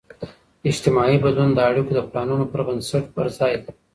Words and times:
اجتماعي 0.69 1.17
بدلون 1.25 1.49
د 1.53 1.59
اړیکو 1.69 1.91
د 1.95 1.99
پلانون 2.09 2.41
پر 2.51 2.59
بنسټ 2.67 3.05
پرځای 3.17 3.53
دی. 3.63 3.71